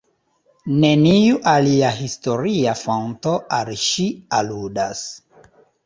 Neniu 0.83 1.35
alia 1.51 1.93
historia 1.99 2.75
fonto 2.83 3.37
al 3.61 3.73
ŝi 3.87 4.11
aludas. 4.43 5.09